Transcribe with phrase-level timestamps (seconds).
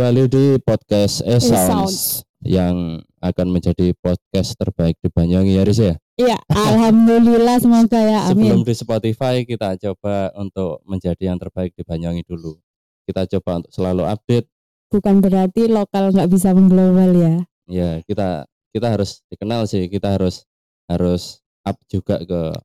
[0.00, 1.36] Kembali di podcast E.
[1.44, 5.94] Sounds yang akan menjadi podcast terbaik di Banyuwangi ya Riz ya.
[6.16, 8.32] Iya, alhamdulillah semoga ya.
[8.32, 8.64] Sebelum Amin.
[8.64, 12.56] di Spotify kita coba untuk menjadi yang terbaik di Banyuwangi dulu.
[13.04, 14.48] Kita coba untuk selalu update.
[14.88, 17.34] Bukan berarti lokal nggak bisa mengglobal ya.
[17.68, 19.84] Ya kita kita harus dikenal sih.
[19.84, 20.48] Kita harus
[20.88, 22.56] harus up juga ke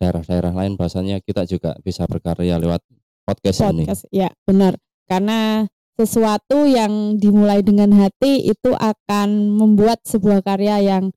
[0.00, 0.80] daerah-daerah lain.
[0.80, 2.80] Bahasanya kita juga bisa berkarya lewat
[3.28, 3.84] podcast, ini.
[3.84, 4.80] Podcast, ya benar.
[5.04, 11.08] Karena sesuatu yang dimulai dengan hati itu akan membuat sebuah karya yang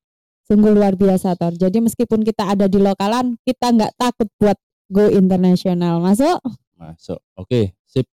[0.47, 1.53] sungguh luar biasa Tor.
[1.59, 4.55] Jadi meskipun kita ada di lokalan, kita nggak takut buat
[4.87, 5.99] go internasional.
[5.99, 6.39] Masuk?
[6.79, 7.20] Masuk.
[7.35, 8.07] Oke, sip.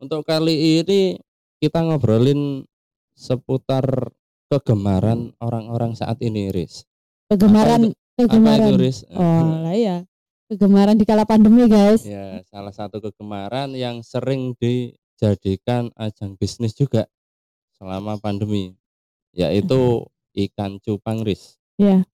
[0.00, 1.20] Untuk kali ini
[1.60, 2.64] kita ngobrolin
[3.12, 3.84] seputar
[4.48, 6.88] kegemaran orang-orang saat ini, Riz.
[7.28, 8.68] Kegemaran, Apa kegemaran.
[8.72, 8.98] itu, Riz?
[9.12, 9.96] Oh lah ya.
[10.48, 12.08] Kegemaran di kala pandemi guys.
[12.08, 14.56] Ya, salah satu kegemaran yang sering
[15.18, 17.10] dijadikan ajang bisnis juga
[17.74, 18.78] selama pandemi,
[19.34, 20.06] yaitu
[20.46, 21.58] ikan cupang, Riz.
[21.74, 22.06] Ya.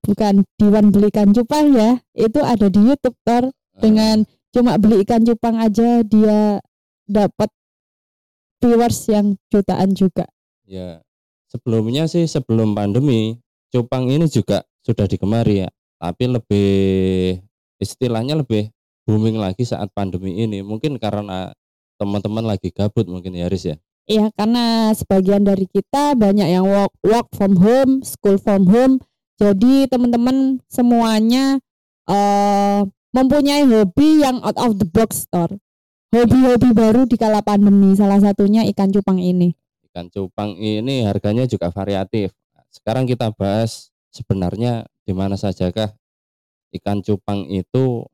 [0.00, 2.00] Bukan Diwan beli ikan cupang ya.
[2.16, 3.52] Itu ada di YouTube Tor.
[3.76, 4.24] Dengan
[4.56, 6.64] cuma beli ikan cupang aja dia
[7.04, 7.52] dapat
[8.64, 10.24] viewers yang jutaan juga.
[10.64, 11.04] Ya,
[11.52, 13.36] sebelumnya sih sebelum pandemi,
[13.68, 15.68] cupang ini juga sudah digemari ya.
[16.00, 16.72] Tapi lebih
[17.76, 18.72] istilahnya lebih
[19.04, 20.64] booming lagi saat pandemi ini.
[20.64, 21.52] Mungkin karena
[21.96, 23.76] teman-teman lagi gabut mungkin ya Riz ya.
[24.06, 29.02] Iya, karena sebagian dari kita banyak yang work work from home, school from home.
[29.36, 31.58] Jadi teman-teman semuanya
[32.06, 32.80] eh
[33.10, 35.56] mempunyai hobi yang out of the box store.
[36.14, 39.52] Hobi-hobi baru di kala pandemi, salah satunya ikan cupang ini.
[39.90, 42.30] Ikan cupang ini harganya juga variatif.
[42.70, 45.96] Sekarang kita bahas sebenarnya di mana sajakah
[46.78, 48.06] ikan cupang itu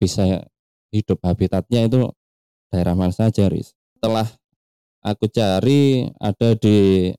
[0.00, 0.48] bisa
[0.90, 2.08] hidup habitatnya itu
[2.72, 3.74] daerah mana saja, Riz.
[3.96, 4.28] Setelah
[5.02, 7.10] aku cari ada di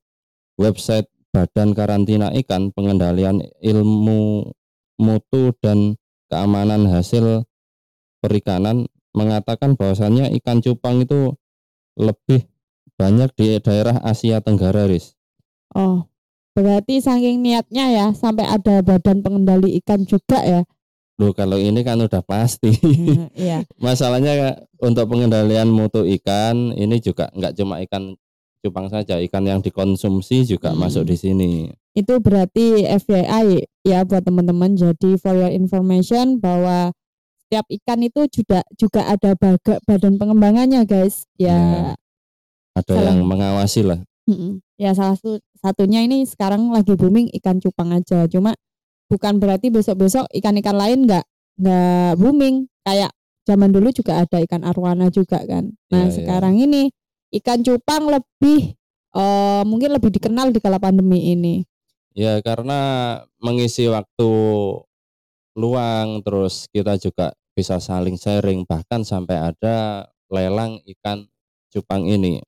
[0.55, 4.49] website Badan Karantina Ikan Pengendalian Ilmu
[4.99, 5.95] Mutu dan
[6.29, 7.45] Keamanan Hasil
[8.19, 11.33] Perikanan mengatakan bahwasannya ikan cupang itu
[11.97, 12.45] lebih
[12.99, 15.15] banyak di daerah Asia Tenggara, Riz.
[15.71, 16.11] Oh,
[16.53, 20.61] berarti saking niatnya ya sampai ada badan pengendali ikan juga ya.
[21.19, 22.71] Loh kalau ini kan udah pasti.
[23.35, 23.67] Iya.
[23.75, 28.15] Masalahnya untuk pengendalian mutu ikan ini juga nggak cuma ikan
[28.59, 30.79] cupang saja, ikan yang dikonsumsi juga Hmm.
[30.81, 31.51] masuk di sini.
[31.89, 36.95] itu berarti FYI ya buat teman-teman jadi for your information bahwa
[37.43, 41.57] setiap ikan itu juga juga ada baga, badan pengembangannya guys Ya.
[41.57, 41.83] ya
[42.77, 43.03] Ada Salah.
[43.09, 43.99] yang mengawasi lah.
[44.77, 48.53] ya salah satu satunya ini sekarang lagi booming ikan cupang aja cuma
[49.09, 51.25] bukan berarti besok-besok ikan-ikan lain nggak
[51.59, 53.11] nggak booming kayak
[53.43, 56.13] zaman dulu juga ada ikan arwana juga kan nah Ya, ya.
[56.13, 56.93] sekarang ini
[57.41, 58.77] ikan cupang lebih
[59.17, 61.65] eh, mungkin lebih dikenal di kala pandemi ini
[62.17, 62.81] Ya karena
[63.39, 64.27] mengisi waktu
[65.55, 71.29] luang terus kita juga bisa saling sharing bahkan sampai ada lelang ikan
[71.69, 72.41] cupang ini.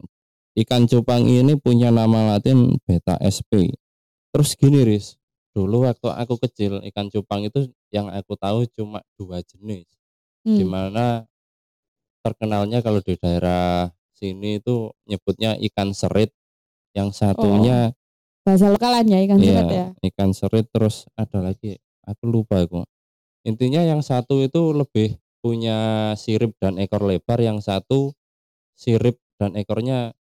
[0.57, 3.71] Ikan cupang ini punya nama latin beta sp.
[4.33, 5.20] Terus gini Riz,
[5.51, 9.87] dulu waktu aku kecil ikan cupang itu yang aku tahu cuma dua jenis.
[10.47, 10.57] Hmm.
[10.57, 11.27] Di mana
[12.23, 16.31] terkenalnya kalau di daerah sini itu nyebutnya ikan serit,
[16.93, 17.95] yang satunya
[18.41, 22.83] bahasa lokalan ya ikan serat ya ikan serit terus ada lagi aku lupa aku.
[23.41, 28.13] Intinya yang satu itu lebih punya sirip dan ekor lebar, yang satu
[28.77, 30.13] sirip dan ekornya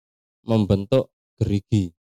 [0.48, 1.92] membentuk gerigi.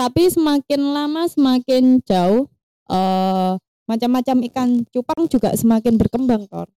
[0.00, 2.48] Tapi semakin lama semakin jauh
[2.88, 3.52] eh
[3.84, 6.70] macam-macam ikan cupang juga semakin berkembang Tor.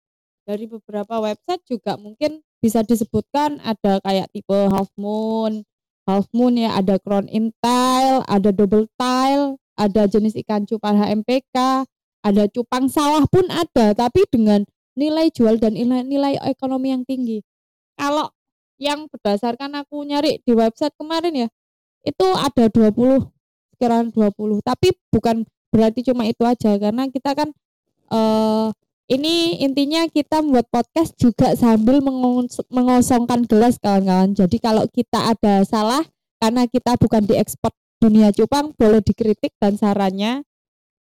[0.44, 5.62] Dari beberapa website juga mungkin bisa disebutkan ada kayak tipe half moon,
[6.10, 11.86] half moon ya, ada crown in tile, ada double tile, ada jenis ikan cupang HMPK,
[12.26, 14.66] ada cupang sawah pun ada, tapi dengan
[14.98, 17.46] nilai jual dan nilai, nilai ekonomi yang tinggi.
[17.96, 18.34] Kalau
[18.82, 21.48] yang berdasarkan aku nyari di website kemarin ya,
[22.04, 23.28] itu ada 20
[23.76, 27.50] sekiranya 20 tapi bukan berarti cuma itu aja karena kita kan
[28.14, 28.68] eh
[29.12, 34.32] ini intinya kita membuat podcast juga sambil mengos- mengosongkan gelas kawan-kawan.
[34.32, 36.08] Jadi kalau kita ada salah
[36.40, 40.48] karena kita bukan diekspor dunia cupang boleh dikritik dan sarannya.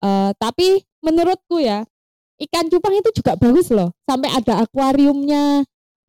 [0.01, 1.85] Eh tapi menurutku ya
[2.41, 3.93] ikan cupang itu juga bagus loh.
[4.09, 5.61] Sampai ada akuariumnya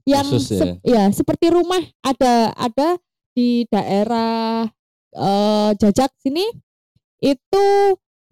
[0.08, 0.74] yang Khusus ya?
[0.82, 1.80] ya seperti rumah.
[2.00, 2.96] Ada ada
[3.36, 4.64] di daerah
[5.12, 6.44] eh, jajak sini
[7.22, 7.66] itu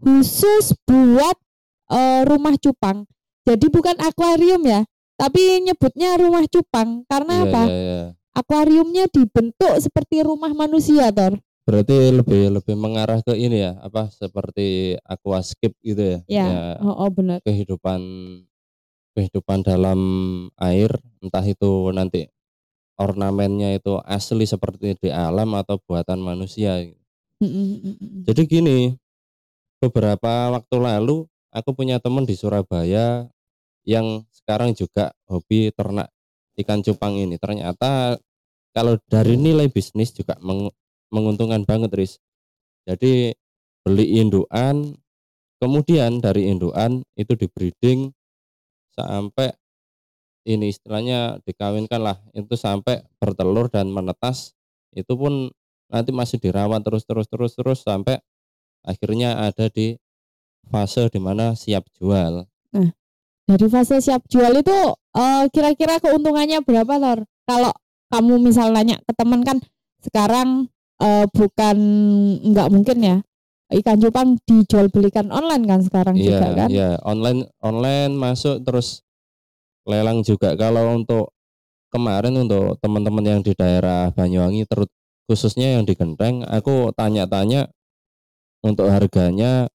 [0.00, 1.37] khusus buat
[1.93, 3.05] eh, rumah cupang.
[3.44, 4.85] Jadi bukan akuarium ya,
[5.17, 7.03] tapi nyebutnya rumah cupang.
[7.09, 7.62] Karena Iya, apa?
[7.67, 8.00] iya, iya.
[8.31, 11.37] akuariumnya dibentuk seperti rumah manusia, Tor.
[11.69, 16.19] Berarti lebih lebih mengarah ke ini ya, apa seperti aquascape gitu ya.
[16.26, 17.38] Ya, oh, oh benar.
[17.47, 18.00] kehidupan
[19.15, 20.00] kehidupan dalam
[20.56, 22.31] air, entah itu nanti
[23.00, 26.85] ornamennya itu asli seperti di alam atau buatan manusia.
[28.29, 28.93] Jadi gini,
[29.81, 33.25] beberapa waktu lalu aku punya teman di Surabaya
[33.88, 36.12] yang sekarang juga hobi ternak
[36.61, 37.41] ikan cupang ini.
[37.41, 38.20] Ternyata
[38.76, 40.70] kalau dari nilai bisnis juga meng-
[41.08, 42.12] menguntungkan banget, Riz.
[42.85, 43.32] Jadi
[43.81, 44.93] beli indukan,
[45.56, 48.12] kemudian dari indukan itu di breeding
[48.93, 49.56] sampai
[50.49, 54.57] ini istilahnya dikawinkan lah itu sampai bertelur dan menetas
[54.97, 55.53] itu pun
[55.91, 58.19] nanti masih dirawat terus terus terus terus sampai
[58.87, 59.99] akhirnya ada di
[60.71, 62.47] fase di mana siap jual
[63.51, 64.79] Dari fase siap jual itu
[65.19, 67.27] eh, kira-kira keuntungannya berapa, Tor?
[67.43, 67.75] Kalau
[68.07, 69.59] kamu misal nanya ke teman kan
[70.07, 70.71] sekarang
[71.03, 71.77] eh, bukan
[72.47, 73.17] nggak mungkin ya
[73.71, 76.69] ikan cupang dijual belikan online kan sekarang iya juga kan?
[76.71, 79.07] iya online online masuk terus
[79.88, 81.32] lelang juga kalau untuk
[81.91, 84.88] kemarin untuk teman-teman yang di daerah Banyuwangi terus
[85.27, 87.71] khususnya yang di Genteng aku tanya-tanya
[88.61, 89.71] untuk harganya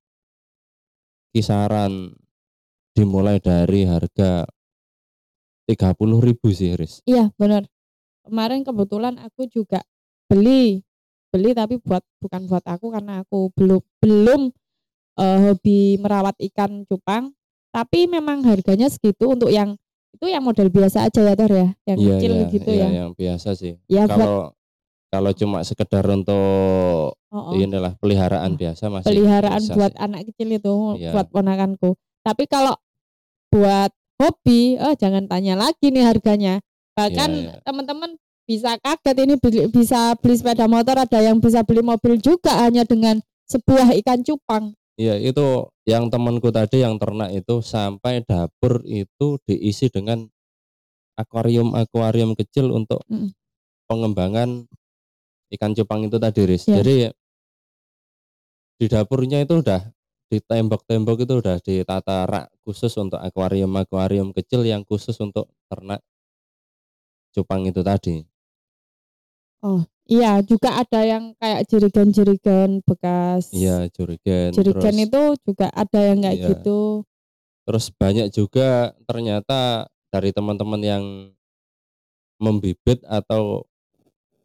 [1.36, 2.16] kisaran
[2.96, 4.48] dimulai dari harga
[5.68, 7.66] 30.000 ribu sih Riz Iya benar.
[8.26, 9.84] Kemarin kebetulan aku juga
[10.26, 10.82] beli,
[11.30, 14.42] beli tapi buat bukan buat aku karena aku belum belum
[15.20, 17.34] eh, hobi merawat ikan cupang.
[17.76, 19.76] Tapi memang harganya segitu untuk yang
[20.16, 22.90] itu yang model biasa aja ya Tor ya, yang Iya, kecil iya, gitu iya, ya.
[22.98, 24.56] yang biasa sih Ya kalau
[25.08, 26.36] kalau cuma sekedar untuk
[27.14, 30.02] oh, oh, inilah peliharaan Oh, biasa masih peliharaan bisa buat sih.
[30.02, 31.12] anak kecil itu, Iya.
[31.12, 31.90] buat ponakanku.
[32.20, 32.76] Tapi kalau
[33.48, 36.60] buat hobi, oh jangan tanya lagi nih harganya.
[36.94, 37.54] Bahkan Iya, iya.
[37.64, 42.52] teman-teman bisa kaget ini beli- bisa beli sepeda motor, ada yang bisa beli mobil juga
[42.62, 44.76] hanya dengan sebuah ikan cupang.
[44.96, 50.24] Iya itu yang temanku tadi yang ternak itu sampai dapur itu diisi dengan
[51.20, 53.32] akuarium-akuarium kecil untuk Mm.
[53.92, 54.50] pengembangan
[55.56, 56.64] ikan cupang itu tadi Riz.
[56.68, 56.80] Iya.
[56.80, 56.96] Jadi
[58.80, 59.88] di dapurnya itu udah
[60.28, 66.04] di tembok-tembok itu udah ditata rak khusus untuk akuarium-akuarium kecil yang khusus untuk ternak
[67.36, 68.24] cupang itu tadi.
[70.06, 73.50] Iya, juga ada yang kayak jerigen-jerigen bekas.
[73.50, 73.90] Iya.
[73.90, 76.50] Jerigen terus, itu juga ada yang kayak Iya.
[76.54, 77.06] gitu.
[77.66, 81.04] terus banyak juga ternyata dari teman-teman yang
[82.38, 83.66] membibit atau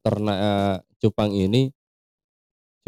[0.00, 1.68] ternak cupang ini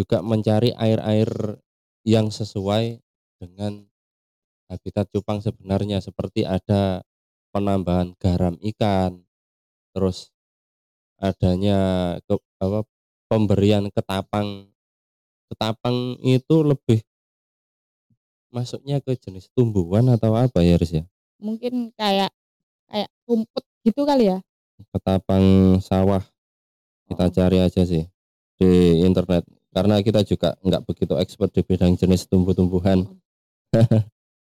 [0.00, 1.60] juga mencari air-air
[2.08, 2.96] yang sesuai
[3.44, 3.84] dengan
[4.72, 7.04] habitat cupang sebenarnya seperti ada
[7.52, 9.20] penambahan garam ikan
[9.92, 10.32] terus
[11.22, 11.78] adanya
[12.26, 12.82] ke, apa,
[13.30, 14.66] pemberian ketapang
[15.46, 17.00] ketapang itu lebih
[18.50, 21.04] masuknya ke jenis tumbuhan atau apa ya Riz ya
[21.38, 22.30] Mungkin kayak
[22.86, 24.38] kayak rumput gitu kali ya.
[24.90, 26.22] ketapang sawah
[27.02, 27.19] Oh.
[27.19, 28.08] kita cari aja sih
[28.56, 28.70] di
[29.04, 33.04] internet karena kita juga nggak begitu expert di bidang jenis tumbuh-tumbuhan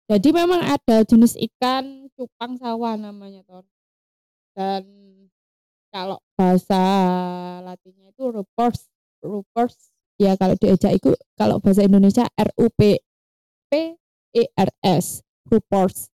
[0.05, 3.65] Jadi memang ada jenis ikan cupang sawah namanya Tor.
[4.53, 4.83] Dan
[5.95, 6.83] kalau bahasa
[7.63, 8.91] latinnya itu rupers,
[9.23, 12.99] rupers ya kalau diejak itu kalau bahasa Indonesia R U P
[13.71, 13.95] P
[14.35, 16.11] E R S, rupers.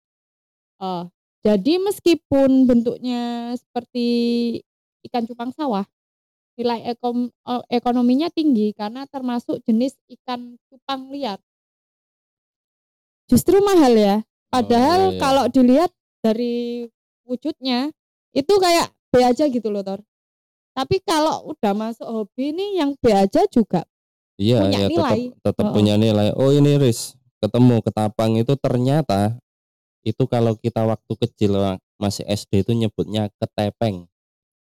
[0.82, 1.04] Eh,
[1.46, 4.06] jadi meskipun bentuknya seperti
[5.06, 5.86] ikan cupang sawah,
[6.58, 11.38] nilai ekom- eh, ekonominya tinggi karena termasuk jenis ikan cupang liar.
[13.30, 14.16] Justru mahal ya.
[14.50, 15.20] Padahal iya, iya.
[15.20, 15.92] kalau dilihat
[16.24, 16.88] dari
[17.28, 17.92] wujudnya
[18.32, 20.00] itu kayak B aja gitu loh Tor.
[20.70, 23.82] Tapi kalau udah masuk hobi ini yang B aja juga
[24.38, 25.20] iya punya ya tetap nilai.
[25.42, 29.34] tetap Oh, punya nilai oh ini Riz ketemu ketapang itu ternyata
[30.06, 31.58] itu kalau kita waktu kecil
[31.98, 34.06] masih SD itu nyebutnya ketepeng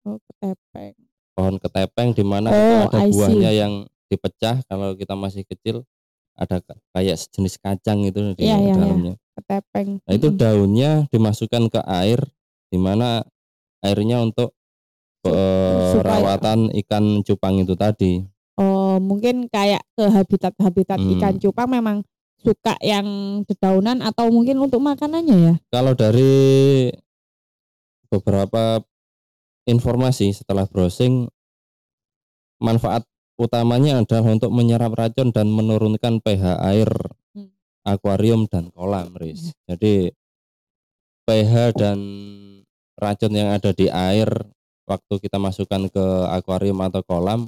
[0.05, 0.93] oh, ketepeng.
[1.33, 3.17] pohon ketepeng di mana Oh, ada I see.
[3.17, 3.73] buahnya yang
[4.05, 5.81] dipecah kalau kita masih kecil
[6.37, 8.73] ada ka- kayak sejenis kacang itu di Iya, iya, iya.
[8.77, 9.89] dalamnya Ketepeng.
[10.05, 12.21] Nah itu daunnya dimasukkan ke air,
[12.71, 13.25] di mana
[13.85, 14.51] airnya untuk
[15.25, 18.21] supaya- rawatan ikan cupang itu tadi.
[18.55, 21.11] Oh, mungkin kayak ke habitat-habitat Hmm.
[21.17, 21.97] ikan cupang memang
[22.39, 23.05] suka yang
[23.43, 25.53] dedaunan atau mungkin untuk makanannya ya.
[25.73, 26.87] Kalau dari
[28.07, 28.79] beberapa
[29.65, 31.25] informasi setelah browsing,
[32.61, 33.03] manfaat
[33.35, 36.87] utamanya adalah untuk menyerap racun dan menurunkan pH air
[37.35, 37.51] Hmm.
[37.83, 39.51] akuarium dan kolam, Riz.
[39.67, 40.13] Jadi
[41.25, 41.99] pH dan
[42.95, 44.27] racun yang ada di air
[44.85, 47.47] waktu kita masukkan ke akuarium atau kolam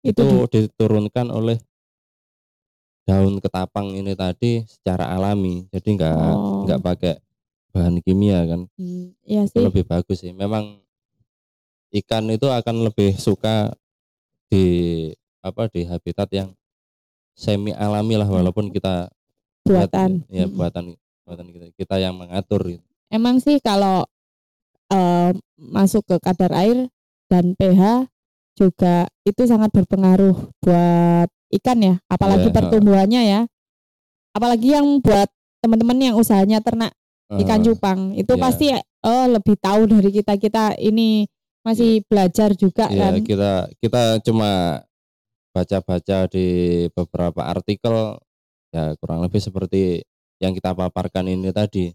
[0.00, 1.58] Itu itu diturunkan oleh
[3.02, 6.62] daun ketapang ini tadi secara alami jadi nggak Oh.
[6.66, 7.14] nggak pakai
[7.70, 9.62] bahan kimia kan Hmm, iya itu sih.
[9.62, 10.82] lebih bagus sih memang
[11.92, 13.70] ikan itu akan lebih suka
[14.46, 14.66] di
[15.40, 16.50] apa di habitat yang
[17.32, 19.06] semi alami lah walaupun kita
[19.62, 20.26] buat- Buatan.
[20.26, 20.56] ya Mm-mm.
[20.56, 20.84] buatan
[21.22, 22.82] buatan kita kita yang mengatur gitu.
[23.06, 24.06] Emang sih kalau
[24.92, 26.86] eh, masuk ke kadar air
[27.26, 28.06] dan pH
[28.56, 31.28] juga itu sangat berpengaruh buat
[31.60, 33.40] ikan ya, apalagi Iya, pertumbuhannya ya.
[34.32, 35.28] Apalagi yang buat
[35.64, 36.92] teman-teman yang usahanya ternak
[37.26, 38.42] ikan Eh, cupang itu iya.
[38.42, 38.66] pasti
[39.02, 41.26] oh lebih tahu dari kita kita ini
[41.66, 43.26] masih belajar juga ya kan.
[43.26, 43.52] kita
[43.82, 44.78] kita cuma
[45.50, 46.46] baca-baca di
[46.94, 48.14] beberapa artikel
[48.70, 50.06] ya kurang lebih seperti
[50.38, 51.90] yang kita paparkan ini tadi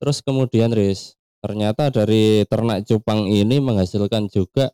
[0.00, 4.70] terus kemudian Riz ternyata dari ternak cupang ini menghasilkan juga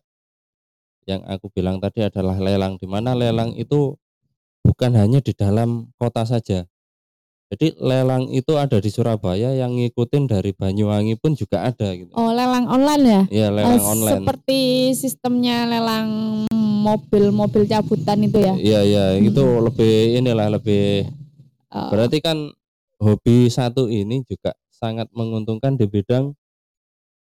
[1.06, 2.76] yang aku bilang tadi adalah lelang.
[2.76, 3.94] Di mana lelang itu
[4.66, 6.66] bukan hanya di dalam kota saja.
[7.46, 12.10] Jadi lelang itu ada di Surabaya yang ngikutin dari Banyuwangi pun juga ada gitu.
[12.18, 13.22] Oh lelang online ya?
[13.30, 14.26] ya lelang Oh, online.
[14.26, 14.58] Seperti
[14.98, 16.42] sistemnya lelang
[16.82, 18.54] mobil-mobil cabutan itu ya.
[18.58, 21.06] Iya iya itu lebih inilah lebih
[21.66, 22.50] Oh, berarti kan
[22.98, 26.32] hobi satu ini juga sangat menguntungkan di bidang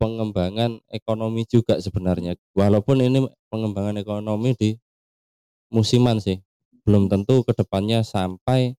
[0.01, 2.41] pengembangan ekonomi juga sebenarnya.
[2.57, 4.71] Walaupun ini pengembangan ekonomi di
[5.69, 6.41] musiman sih.
[6.89, 8.73] Belum tentu ke depannya sampai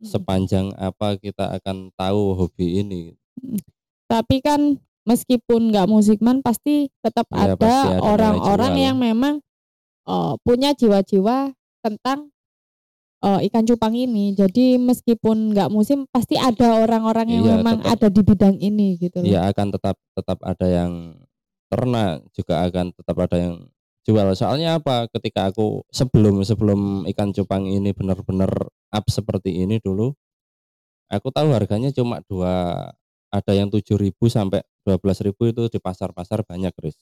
[0.00, 0.08] mm.
[0.08, 3.12] sepanjang apa kita akan tahu hobi ini.
[4.08, 9.44] Tapi kan meskipun nggak musikman pasti tetap Iya, ada orang-orang yang memang
[10.08, 11.52] eh, punya jiwa-jiwa
[11.84, 12.32] tentang
[13.22, 14.36] eh, ikan cupang ini.
[14.36, 17.92] Jadi meskipun nggak musim pasti ada orang-orang yang Iya, memang tetap.
[17.96, 19.28] ada di bidang ini gitu loh.
[19.28, 20.92] Ya akan tetap tetap ada yang
[21.66, 23.54] ternak juga akan tetap ada yang
[24.06, 24.26] jual.
[24.38, 25.10] Soalnya apa?
[25.10, 30.14] Ketika aku sebelum sebelum ikan cupang ini benar-benar up seperti ini dulu,
[31.10, 32.86] aku tahu harganya cuma dua
[33.34, 36.94] ada yang 7.000 sampai 12.000 itu di pasar-pasar banyak, Chris.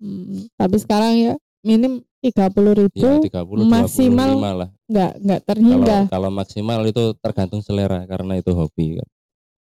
[0.00, 4.68] Hmm, tapi sekarang ya minim tiga puluh ribu Ya 30 maksimal 25 lah.
[4.84, 5.98] nggak nggak Kalau terhingga.
[6.10, 9.08] kalau maksimal itu tergantung selera karena itu hobi kan.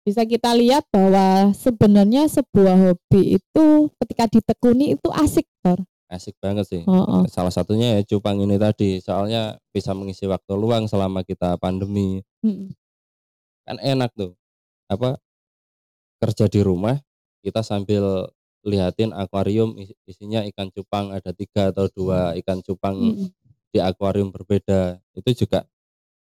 [0.03, 3.65] Bisa kita lihat bahwa sebenarnya sebuah hobi itu
[4.03, 5.79] ketika ditekuni itu asik, Tor.
[6.11, 6.81] Asik banget sih.
[6.83, 7.23] Oh, oh.
[7.25, 12.19] Salah satunya ya cupang ini tadi, soalnya bisa mengisi waktu luang selama kita pandemi.
[12.43, 12.75] Mm-mm.
[13.63, 14.35] kan enak tuh
[14.85, 15.15] apa
[16.19, 16.99] kerja di rumah
[17.39, 18.27] kita sambil
[18.63, 23.27] lihatin akuarium is- isinya ikan cupang ada tiga atau dua ikan cupang Mm-mm.
[23.69, 25.67] di akuarium berbeda itu juga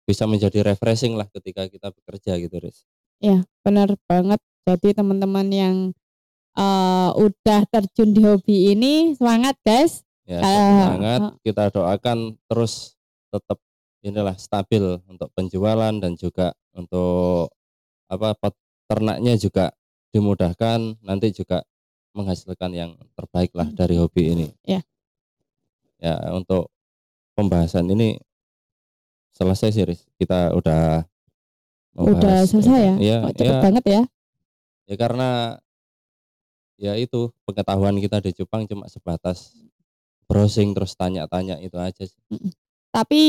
[0.02, 2.82] bisa menjadi refreshing lah ketika kita bekerja gitu Riz.
[3.22, 4.42] Ya, benar banget.
[4.66, 5.76] Jadi teman-teman yang
[6.52, 10.02] eh, udah terjun di hobi ini semangat, guys.
[10.22, 11.32] ya Ah, semangat ah.
[11.42, 12.94] kita doakan terus
[13.30, 13.58] tetap
[14.02, 17.50] inilah stabil untuk penjualan dan juga untuk
[18.06, 19.70] apa peternaknya juga
[20.12, 21.64] dimudahkan nanti juga
[22.12, 24.46] menghasilkan yang terbaik lah dari hobi ini.
[24.62, 24.80] Ya.
[25.96, 26.68] Ya untuk
[27.32, 28.20] pembahasan ini
[29.32, 30.04] selesai sih Riz.
[30.16, 31.04] Kita udah
[31.92, 32.94] Udah membahas- selesai ya?
[32.96, 34.02] Iya, Kok cepet ya, banget ya?
[34.82, 35.28] ya karena
[36.76, 39.54] ya itu pengetahuan kita di Jepang cuma sebatas
[40.26, 42.18] browsing terus tanya-tanya itu aja sih.
[42.92, 43.22] Tapi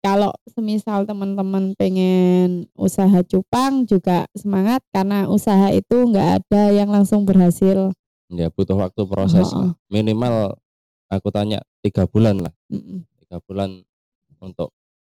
[0.00, 7.24] kalau semisal teman-teman pengen usaha cupang juga semangat karena usaha itu nggak ada yang langsung
[7.24, 7.92] berhasil.
[8.30, 9.72] Ya butuh waktu proses Oh, oh.
[9.90, 10.54] Minimal
[11.06, 13.02] aku tanya tiga bulan lah, Mm-mm.
[13.18, 13.82] tiga bulan
[14.38, 14.70] untuk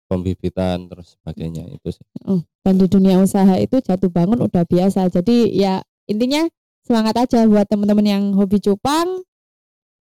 [0.08, 2.04] pembibitan terus sebagainya itu sih.
[2.24, 5.08] Oh, Dan di dunia usaha itu jatuh bangun udah biasa.
[5.08, 6.48] Jadi ya intinya
[6.80, 9.20] semangat aja buat teman-teman yang hobi cupang.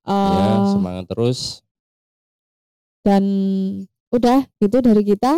[0.06, 0.14] Ya
[0.62, 1.62] Eh, semangat terus.
[3.02, 3.22] dan
[4.10, 5.38] udah gitu dari kita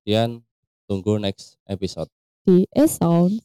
[0.00, 0.44] Sekian
[0.84, 2.12] tunggu next episode.
[2.44, 3.40] di E-Sound.